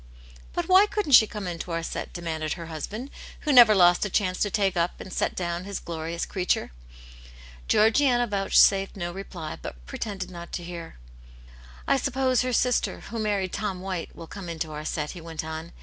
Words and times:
"But 0.55 0.67
why 0.67 0.87
couldn't 0.87 1.11
she 1.11 1.27
come 1.27 1.45
into 1.45 1.69
our 1.69 1.83
set?" 1.83 2.11
de 2.13 2.23
manded 2.23 2.53
her 2.53 2.65
husband, 2.65 3.11
who 3.41 3.53
never 3.53 3.75
lost 3.75 4.03
a 4.03 4.09
chance 4.09 4.39
to 4.39 4.49
take 4.49 4.75
up, 4.75 4.99
and 4.99 5.13
set 5.13 5.35
down, 5.35 5.63
his 5.65 5.77
glorious 5.77 6.25
creature. 6.25 6.71
Georgiana 7.67 8.25
vouchsafed 8.25 8.95
no 8.97 9.11
reply, 9.11 9.59
but 9.61 9.85
pretended 9.85 10.31
not 10.31 10.51
to 10.53 10.63
hear." 10.63 10.97
I 11.87 11.97
suppose 11.97 12.41
her 12.41 12.51
sister, 12.53 13.01
who 13.11 13.19
married 13.19 13.53
Tom 13.53 13.79
White, 13.79 14.15
will 14.15 14.25
come 14.25 14.49
into 14.49 14.71
our 14.71 14.85
set," 14.85 15.11
he 15.11 15.21
went 15.21 15.43
on. 15.45 15.71